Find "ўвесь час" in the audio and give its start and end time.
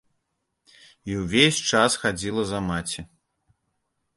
1.19-1.99